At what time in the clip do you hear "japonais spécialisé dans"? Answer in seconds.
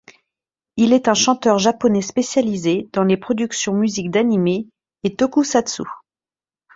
1.59-3.03